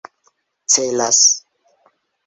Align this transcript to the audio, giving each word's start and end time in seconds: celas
celas 0.73 1.21